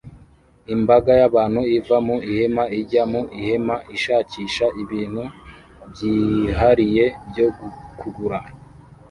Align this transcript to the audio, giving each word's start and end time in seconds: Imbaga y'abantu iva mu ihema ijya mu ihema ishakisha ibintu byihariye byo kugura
Imbaga 0.75 1.11
y'abantu 1.19 1.61
iva 1.77 1.97
mu 2.07 2.15
ihema 2.31 2.63
ijya 2.79 3.03
mu 3.11 3.21
ihema 3.39 3.75
ishakisha 3.95 4.65
ibintu 4.83 5.23
byihariye 5.91 7.05
byo 7.29 7.47
kugura 7.99 8.39